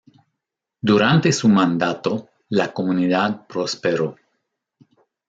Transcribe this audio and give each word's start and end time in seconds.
Durante 0.81 1.31
su 1.31 1.47
mandato 1.47 2.29
la 2.49 2.73
comunidad 2.73 3.45
prosperó. 3.45 4.15